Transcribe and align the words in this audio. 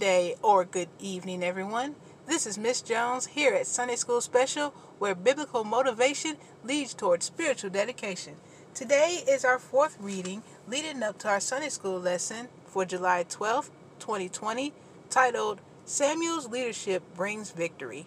day 0.00 0.34
or 0.42 0.64
good 0.64 0.88
evening, 0.98 1.44
everyone. 1.44 1.94
This 2.26 2.46
is 2.46 2.56
Miss 2.56 2.80
Jones 2.80 3.26
here 3.26 3.52
at 3.52 3.66
Sunday 3.66 3.96
School 3.96 4.22
Special, 4.22 4.70
where 4.98 5.14
biblical 5.14 5.62
motivation 5.62 6.38
leads 6.64 6.94
towards 6.94 7.26
spiritual 7.26 7.68
dedication. 7.68 8.36
Today 8.72 9.22
is 9.28 9.44
our 9.44 9.58
fourth 9.58 9.98
reading 10.00 10.42
leading 10.66 11.02
up 11.02 11.18
to 11.18 11.28
our 11.28 11.38
Sunday 11.38 11.68
School 11.68 12.00
lesson 12.00 12.48
for 12.64 12.86
July 12.86 13.26
12th, 13.28 13.68
2020, 13.98 14.72
titled 15.10 15.60
Samuel's 15.84 16.48
Leadership 16.48 17.02
Brings 17.14 17.50
Victory. 17.50 18.06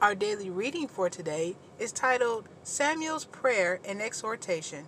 Our 0.00 0.14
daily 0.14 0.48
reading 0.48 0.88
for 0.88 1.10
today 1.10 1.56
is 1.78 1.92
titled 1.92 2.48
Samuel's 2.62 3.26
Prayer 3.26 3.80
and 3.84 4.00
Exhortation, 4.00 4.86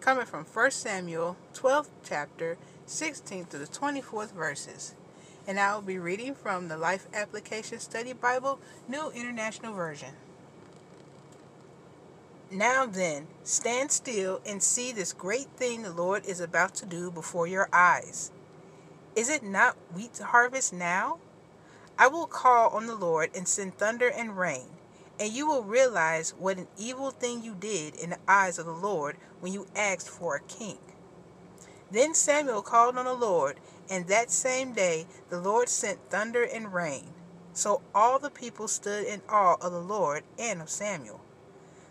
coming 0.00 0.26
from 0.26 0.44
1 0.44 0.70
Samuel 0.72 1.38
12th 1.54 1.88
chapter 2.04 2.58
16th 2.86 3.48
to 3.48 3.56
the 3.56 3.66
24th 3.66 4.32
verses. 4.34 4.94
And 5.46 5.60
I 5.60 5.74
will 5.74 5.82
be 5.82 5.98
reading 5.98 6.34
from 6.34 6.66
the 6.66 6.76
Life 6.76 7.06
Application 7.14 7.78
Study 7.78 8.12
Bible, 8.12 8.58
New 8.88 9.10
International 9.10 9.72
Version. 9.72 10.14
Now 12.50 12.86
then, 12.86 13.28
stand 13.44 13.92
still 13.92 14.40
and 14.44 14.60
see 14.60 14.90
this 14.90 15.12
great 15.12 15.48
thing 15.56 15.82
the 15.82 15.92
Lord 15.92 16.24
is 16.26 16.40
about 16.40 16.74
to 16.76 16.86
do 16.86 17.10
before 17.10 17.46
your 17.46 17.68
eyes. 17.72 18.32
Is 19.14 19.28
it 19.28 19.44
not 19.44 19.76
wheat 19.94 20.18
harvest 20.18 20.72
now? 20.72 21.18
I 21.98 22.08
will 22.08 22.26
call 22.26 22.70
on 22.70 22.86
the 22.86 22.96
Lord 22.96 23.30
and 23.34 23.46
send 23.46 23.78
thunder 23.78 24.08
and 24.08 24.36
rain, 24.36 24.66
and 25.18 25.32
you 25.32 25.46
will 25.46 25.62
realize 25.62 26.34
what 26.38 26.58
an 26.58 26.66
evil 26.76 27.10
thing 27.10 27.42
you 27.42 27.54
did 27.54 27.94
in 27.94 28.10
the 28.10 28.18
eyes 28.28 28.58
of 28.58 28.66
the 28.66 28.72
Lord 28.72 29.16
when 29.40 29.52
you 29.52 29.66
asked 29.74 30.08
for 30.08 30.36
a 30.36 30.40
king. 30.40 30.78
Then 31.90 32.14
Samuel 32.14 32.62
called 32.62 32.98
on 32.98 33.04
the 33.04 33.14
Lord, 33.14 33.58
and 33.90 34.06
that 34.08 34.30
same 34.30 34.72
day 34.72 35.06
the 35.30 35.40
Lord 35.40 35.68
sent 35.68 36.10
thunder 36.10 36.42
and 36.42 36.72
rain. 36.72 37.12
So 37.52 37.82
all 37.94 38.18
the 38.18 38.30
people 38.30 38.68
stood 38.68 39.06
in 39.06 39.22
awe 39.28 39.56
of 39.60 39.72
the 39.72 39.80
Lord 39.80 40.24
and 40.38 40.60
of 40.60 40.68
Samuel. 40.68 41.20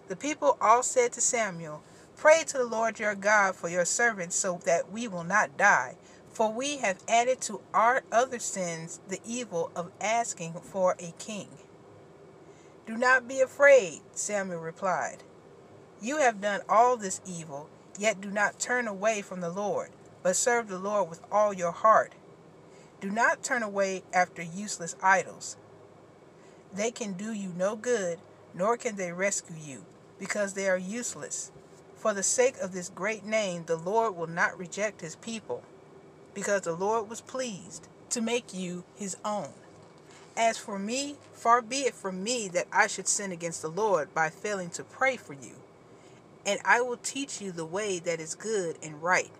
The 0.07 0.15
people 0.15 0.57
all 0.61 0.83
said 0.83 1.13
to 1.13 1.21
Samuel, 1.21 1.81
Pray 2.15 2.43
to 2.47 2.57
the 2.57 2.65
Lord 2.65 2.99
your 2.99 3.15
God 3.15 3.55
for 3.55 3.69
your 3.69 3.85
servants 3.85 4.35
so 4.35 4.59
that 4.65 4.91
we 4.91 5.07
will 5.07 5.23
not 5.23 5.57
die. 5.57 5.95
For 6.29 6.51
we 6.51 6.77
have 6.77 7.03
added 7.07 7.41
to 7.41 7.61
our 7.73 8.03
other 8.11 8.39
sins 8.39 8.99
the 9.07 9.19
evil 9.25 9.71
of 9.75 9.91
asking 9.99 10.53
for 10.53 10.95
a 10.99 11.13
king. 11.17 11.47
Do 12.85 12.97
not 12.97 13.27
be 13.27 13.41
afraid, 13.41 14.01
Samuel 14.13 14.59
replied. 14.59 15.23
You 16.01 16.17
have 16.17 16.41
done 16.41 16.61
all 16.69 16.97
this 16.97 17.21
evil, 17.25 17.69
Yet 17.97 18.19
do 18.19 18.29
not 18.29 18.59
turn 18.59 18.87
away 18.87 19.21
from 19.21 19.39
the 19.39 19.49
Lord, 19.49 19.89
but 20.25 20.35
serve 20.35 20.67
the 20.67 20.79
Lord 20.79 21.07
with 21.07 21.21
all 21.31 21.53
your 21.53 21.71
heart. 21.71 22.13
Do 22.99 23.11
not 23.11 23.43
turn 23.43 23.61
away 23.61 24.01
after 24.11 24.41
useless 24.41 24.95
idols. 24.99 25.55
They 26.73 26.89
can 26.89 27.13
do 27.13 27.31
you 27.31 27.53
no 27.55 27.75
good, 27.75 28.17
nor 28.51 28.75
can 28.75 28.95
they 28.95 29.11
rescue 29.11 29.55
you, 29.63 29.85
because 30.17 30.53
they 30.55 30.67
are 30.67 30.79
useless. 30.79 31.51
For 31.95 32.11
the 32.11 32.23
sake 32.23 32.55
of 32.57 32.71
this 32.71 32.89
great 32.89 33.23
name, 33.23 33.65
the 33.67 33.75
Lord 33.75 34.15
will 34.15 34.25
not 34.25 34.57
reject 34.57 35.01
his 35.01 35.15
people, 35.17 35.61
because 36.33 36.61
the 36.61 36.73
Lord 36.73 37.07
was 37.07 37.21
pleased 37.21 37.87
to 38.09 38.19
make 38.19 38.51
you 38.51 38.83
his 38.95 39.15
own. 39.23 39.49
As 40.35 40.57
for 40.57 40.79
me, 40.79 41.17
far 41.33 41.61
be 41.61 41.81
it 41.81 41.93
from 41.93 42.23
me 42.23 42.47
that 42.47 42.65
I 42.71 42.87
should 42.87 43.07
sin 43.07 43.31
against 43.31 43.61
the 43.61 43.69
Lord 43.69 44.11
by 44.15 44.31
failing 44.31 44.71
to 44.71 44.83
pray 44.83 45.17
for 45.17 45.33
you 45.33 45.57
and 46.45 46.59
I 46.63 46.81
will 46.81 46.97
teach 46.97 47.41
you 47.41 47.51
the 47.51 47.65
way 47.65 47.99
that 47.99 48.19
is 48.19 48.35
good 48.35 48.77
and 48.83 49.01
right. 49.01 49.31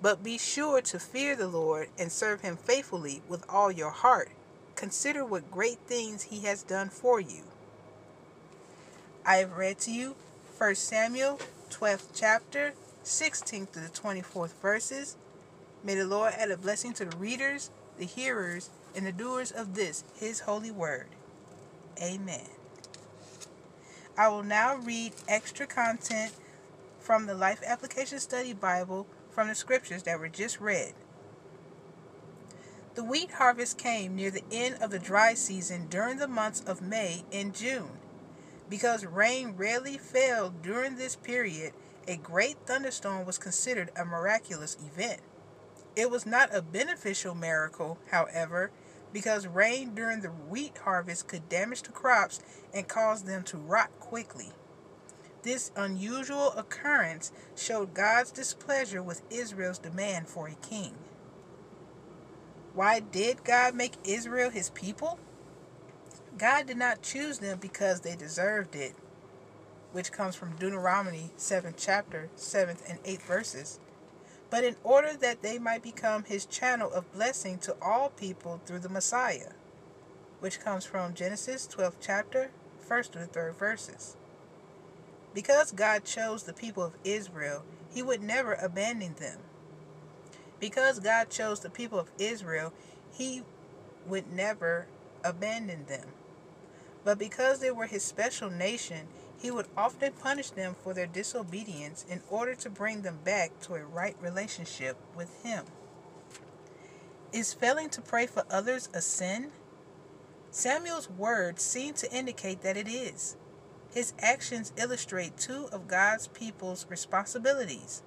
But 0.00 0.22
be 0.22 0.38
sure 0.38 0.80
to 0.82 0.98
fear 0.98 1.34
the 1.34 1.48
Lord 1.48 1.88
and 1.98 2.12
serve 2.12 2.42
him 2.42 2.56
faithfully 2.56 3.22
with 3.28 3.44
all 3.48 3.72
your 3.72 3.90
heart. 3.90 4.30
Consider 4.76 5.24
what 5.24 5.50
great 5.50 5.78
things 5.86 6.24
he 6.24 6.40
has 6.40 6.62
done 6.62 6.88
for 6.88 7.20
you. 7.20 7.42
I 9.26 9.36
have 9.36 9.56
read 9.56 9.78
to 9.80 9.90
you 9.90 10.14
1 10.56 10.74
Samuel 10.76 11.40
12th 11.70 12.10
chapter, 12.14 12.74
16th 13.04 13.72
to 13.72 13.80
the 13.80 13.88
24th 13.88 14.54
verses. 14.62 15.16
May 15.82 15.94
the 15.96 16.06
Lord 16.06 16.34
add 16.36 16.50
a 16.50 16.56
blessing 16.56 16.92
to 16.94 17.04
the 17.04 17.16
readers, 17.16 17.70
the 17.98 18.04
hearers, 18.04 18.70
and 18.94 19.06
the 19.06 19.12
doers 19.12 19.50
of 19.50 19.74
this, 19.74 20.04
his 20.14 20.40
holy 20.40 20.70
word. 20.70 21.06
Amen. 22.00 22.46
I 24.16 24.28
will 24.28 24.42
now 24.42 24.76
read 24.76 25.12
extra 25.28 25.66
content 25.66 26.32
from 26.98 27.26
the 27.26 27.34
Life 27.34 27.62
Application 27.64 28.18
Study 28.18 28.52
Bible 28.52 29.06
from 29.38 29.46
the 29.46 29.54
scriptures 29.54 30.02
that 30.02 30.18
were 30.18 30.28
just 30.28 30.58
read. 30.58 30.92
The 32.96 33.04
wheat 33.04 33.30
harvest 33.30 33.78
came 33.78 34.16
near 34.16 34.32
the 34.32 34.42
end 34.50 34.82
of 34.82 34.90
the 34.90 34.98
dry 34.98 35.34
season 35.34 35.86
during 35.86 36.18
the 36.18 36.26
months 36.26 36.60
of 36.66 36.82
May 36.82 37.22
and 37.30 37.54
June. 37.54 38.00
Because 38.68 39.06
rain 39.06 39.54
rarely 39.56 39.96
fell 39.96 40.50
during 40.50 40.96
this 40.96 41.14
period, 41.14 41.72
a 42.08 42.16
great 42.16 42.56
thunderstorm 42.66 43.24
was 43.24 43.38
considered 43.38 43.92
a 43.94 44.04
miraculous 44.04 44.76
event. 44.84 45.20
It 45.94 46.10
was 46.10 46.26
not 46.26 46.52
a 46.52 46.60
beneficial 46.60 47.36
miracle, 47.36 47.96
however, 48.10 48.72
because 49.12 49.46
rain 49.46 49.94
during 49.94 50.20
the 50.20 50.30
wheat 50.30 50.78
harvest 50.78 51.28
could 51.28 51.48
damage 51.48 51.82
the 51.82 51.92
crops 51.92 52.40
and 52.74 52.88
cause 52.88 53.22
them 53.22 53.44
to 53.44 53.56
rot 53.56 53.90
quickly. 54.00 54.50
This 55.42 55.70
unusual 55.76 56.52
occurrence 56.52 57.32
showed 57.56 57.94
God's 57.94 58.30
displeasure 58.30 59.02
with 59.02 59.22
Israel's 59.30 59.78
demand 59.78 60.28
for 60.28 60.48
a 60.48 60.54
king. 60.54 60.94
Why 62.74 63.00
did 63.00 63.44
God 63.44 63.74
make 63.74 63.94
Israel 64.04 64.50
his 64.50 64.70
people? 64.70 65.18
God 66.36 66.66
did 66.66 66.76
not 66.76 67.02
choose 67.02 67.38
them 67.38 67.58
because 67.60 68.00
they 68.00 68.14
deserved 68.14 68.76
it, 68.76 68.94
which 69.92 70.12
comes 70.12 70.36
from 70.36 70.56
Deuteronomy 70.56 71.30
7th 71.36 71.74
chapter, 71.76 72.28
7th 72.36 72.88
and 72.88 73.02
8th 73.02 73.22
verses 73.22 73.80
but 74.50 74.64
in 74.64 74.76
order 74.82 75.14
that 75.14 75.42
they 75.42 75.58
might 75.58 75.82
become 75.82 76.24
his 76.24 76.46
channel 76.46 76.90
of 76.92 77.12
blessing 77.12 77.58
to 77.58 77.76
all 77.82 78.10
people 78.10 78.60
through 78.64 78.78
the 78.78 78.88
Messiah, 78.88 79.52
which 80.40 80.60
comes 80.60 80.84
from 80.84 81.14
Genesis 81.14 81.68
12th 81.68 81.96
chapter, 82.00 82.50
1st 82.88 83.10
to 83.12 83.18
3rd 83.18 83.54
verses. 83.56 84.16
Because 85.34 85.72
God 85.72 86.04
chose 86.04 86.42
the 86.42 86.52
people 86.52 86.82
of 86.82 86.94
Israel, 87.04 87.64
he 87.92 88.02
would 88.02 88.22
never 88.22 88.54
abandon 88.54 89.14
them. 89.14 89.38
Because 90.60 90.98
God 91.00 91.30
chose 91.30 91.60
the 91.60 91.70
people 91.70 91.98
of 91.98 92.10
Israel, 92.18 92.72
he 93.12 93.42
would 94.06 94.32
never 94.32 94.86
abandon 95.22 95.86
them. 95.86 96.08
But 97.04 97.18
because 97.18 97.60
they 97.60 97.70
were 97.70 97.86
his 97.86 98.02
special 98.02 98.50
nation, 98.50 99.08
he 99.40 99.50
would 99.50 99.66
often 99.76 100.12
punish 100.12 100.50
them 100.50 100.74
for 100.82 100.92
their 100.92 101.06
disobedience 101.06 102.04
in 102.08 102.22
order 102.28 102.54
to 102.56 102.68
bring 102.68 103.02
them 103.02 103.18
back 103.24 103.58
to 103.60 103.74
a 103.74 103.84
right 103.84 104.16
relationship 104.20 104.96
with 105.16 105.42
Him. 105.44 105.64
Is 107.32 107.54
failing 107.54 107.88
to 107.90 108.00
pray 108.00 108.26
for 108.26 108.44
others 108.50 108.88
a 108.92 109.00
sin? 109.00 109.52
Samuel's 110.50 111.08
words 111.10 111.62
seem 111.62 111.94
to 111.94 112.12
indicate 112.12 112.62
that 112.62 112.76
it 112.76 112.88
is. 112.88 113.36
His 113.90 114.12
actions 114.18 114.72
illustrate 114.76 115.38
two 115.38 115.68
of 115.72 115.88
God's 115.88 116.28
people's 116.28 116.86
responsibilities. 116.88 118.02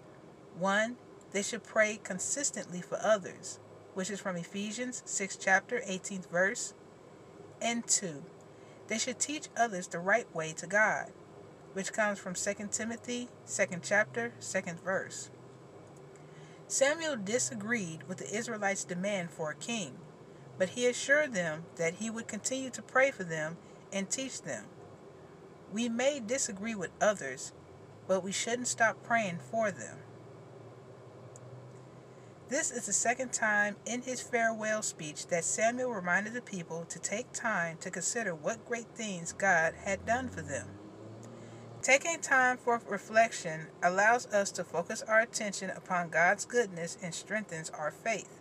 One, 0.57 0.97
they 1.31 1.41
should 1.41 1.63
pray 1.63 1.99
consistently 2.03 2.81
for 2.81 2.99
others, 3.01 3.59
which 3.93 4.09
is 4.11 4.19
from 4.19 4.35
Ephesians 4.35 5.01
6 5.05 5.37
chapter 5.37 5.81
18th 5.87 6.29
verse. 6.29 6.73
And 7.61 7.87
two, 7.87 8.23
they 8.87 8.97
should 8.97 9.19
teach 9.19 9.49
others 9.57 9.87
the 9.87 9.99
right 9.99 10.33
way 10.35 10.53
to 10.53 10.67
God, 10.67 11.11
which 11.73 11.93
comes 11.93 12.19
from 12.19 12.35
2 12.35 12.67
Timothy, 12.71 13.29
2nd 13.47 13.79
chapter, 13.81 14.33
2nd 14.39 14.81
verse. 14.81 15.29
Samuel 16.67 17.17
disagreed 17.17 18.03
with 18.07 18.17
the 18.19 18.35
Israelites' 18.35 18.83
demand 18.83 19.31
for 19.31 19.51
a 19.51 19.55
king, 19.55 19.97
but 20.57 20.69
he 20.69 20.85
assured 20.85 21.33
them 21.33 21.63
that 21.77 21.95
he 21.95 22.09
would 22.09 22.27
continue 22.27 22.69
to 22.69 22.81
pray 22.81 23.11
for 23.11 23.23
them 23.23 23.57
and 23.91 24.09
teach 24.09 24.43
them. 24.43 24.65
We 25.71 25.87
may 25.87 26.19
disagree 26.19 26.75
with 26.75 26.91
others, 26.99 27.53
but 28.07 28.23
we 28.23 28.31
shouldn't 28.31 28.67
stop 28.67 29.01
praying 29.03 29.39
for 29.49 29.71
them. 29.71 29.99
This 32.49 32.69
is 32.69 32.85
the 32.85 32.91
second 32.91 33.31
time 33.31 33.77
in 33.85 34.01
his 34.01 34.21
farewell 34.21 34.81
speech 34.81 35.27
that 35.27 35.45
Samuel 35.45 35.93
reminded 35.93 36.33
the 36.33 36.41
people 36.41 36.83
to 36.89 36.99
take 36.99 37.31
time 37.31 37.77
to 37.77 37.89
consider 37.89 38.35
what 38.35 38.67
great 38.67 38.87
things 38.93 39.31
God 39.31 39.73
had 39.85 40.05
done 40.05 40.27
for 40.27 40.41
them. 40.41 40.67
Taking 41.81 42.19
time 42.19 42.57
for 42.57 42.81
reflection 42.89 43.67
allows 43.81 44.27
us 44.27 44.51
to 44.51 44.65
focus 44.65 45.01
our 45.01 45.21
attention 45.21 45.69
upon 45.69 46.09
God's 46.09 46.43
goodness 46.43 46.97
and 47.01 47.13
strengthens 47.13 47.69
our 47.69 47.89
faith. 47.89 48.40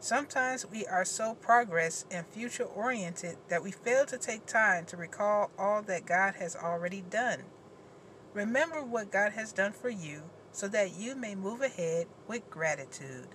Sometimes 0.00 0.64
we 0.64 0.86
are 0.86 1.04
so 1.04 1.34
progress 1.34 2.04
and 2.10 2.24
future 2.26 2.64
oriented 2.64 3.36
that 3.48 3.64
we 3.64 3.72
fail 3.72 4.06
to 4.06 4.16
take 4.16 4.46
time 4.46 4.84
to 4.86 4.96
recall 4.96 5.50
all 5.58 5.82
that 5.82 6.06
God 6.06 6.36
has 6.36 6.54
already 6.54 7.00
done. 7.00 7.42
Remember 8.32 8.84
what 8.84 9.10
God 9.10 9.32
has 9.32 9.52
done 9.52 9.72
for 9.72 9.88
you 9.88 10.22
so 10.52 10.68
that 10.68 10.96
you 10.96 11.16
may 11.16 11.34
move 11.34 11.62
ahead 11.62 12.06
with 12.28 12.48
gratitude. 12.48 13.26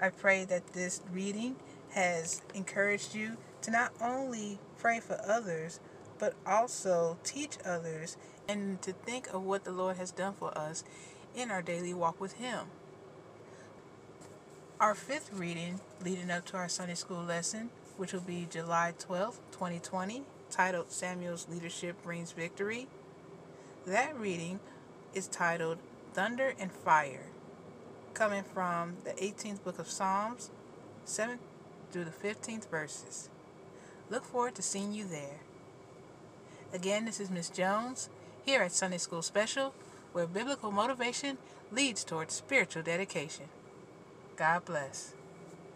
I 0.00 0.10
pray 0.10 0.44
that 0.44 0.72
this 0.72 1.00
reading 1.12 1.56
has 1.90 2.42
encouraged 2.54 3.14
you 3.14 3.38
to 3.62 3.72
not 3.72 3.92
only 4.00 4.60
pray 4.78 5.00
for 5.00 5.20
others, 5.26 5.80
but 6.18 6.34
also 6.46 7.18
teach 7.24 7.58
others 7.64 8.16
and 8.48 8.80
to 8.82 8.92
think 8.92 9.26
of 9.28 9.42
what 9.42 9.64
the 9.64 9.72
Lord 9.72 9.96
has 9.96 10.12
done 10.12 10.34
for 10.34 10.56
us 10.56 10.84
in 11.34 11.50
our 11.50 11.62
daily 11.62 11.92
walk 11.92 12.20
with 12.20 12.34
Him. 12.34 12.66
Our 14.78 14.94
fifth 14.94 15.32
reading, 15.32 15.80
leading 16.04 16.30
up 16.30 16.44
to 16.46 16.58
our 16.58 16.68
Sunday 16.68 16.96
school 16.96 17.22
lesson, 17.22 17.70
which 17.96 18.12
will 18.12 18.20
be 18.20 18.46
July 18.50 18.92
12th, 18.98 19.38
2020, 19.50 20.22
titled 20.50 20.92
Samuel's 20.92 21.48
Leadership 21.48 22.02
Brings 22.02 22.32
Victory. 22.32 22.86
That 23.86 24.14
reading 24.20 24.60
is 25.14 25.28
titled 25.28 25.78
Thunder 26.12 26.52
and 26.58 26.70
Fire, 26.70 27.24
coming 28.12 28.42
from 28.42 28.98
the 29.04 29.12
18th 29.12 29.64
book 29.64 29.78
of 29.78 29.88
Psalms, 29.88 30.50
7th 31.06 31.38
through 31.90 32.04
the 32.04 32.10
15th 32.10 32.68
verses. 32.68 33.30
Look 34.10 34.26
forward 34.26 34.56
to 34.56 34.62
seeing 34.62 34.92
you 34.92 35.08
there. 35.08 35.40
Again, 36.74 37.06
this 37.06 37.18
is 37.18 37.30
Miss 37.30 37.48
Jones 37.48 38.10
here 38.44 38.60
at 38.60 38.72
Sunday 38.72 38.98
School 38.98 39.22
Special, 39.22 39.72
where 40.12 40.26
biblical 40.26 40.70
motivation 40.70 41.38
leads 41.72 42.04
towards 42.04 42.34
spiritual 42.34 42.82
dedication. 42.82 43.46
God 44.36 44.66
bless. 44.66 45.15